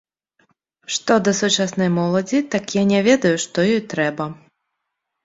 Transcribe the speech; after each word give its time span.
Што 0.93 1.17
да 1.27 1.33
сучаснай 1.41 1.89
моладзі, 1.97 2.39
так 2.55 2.73
я 2.81 2.87
не 2.93 2.99
ведаю, 3.09 3.35
што 3.45 3.57
ёй 3.75 3.79
трэба. 3.93 4.23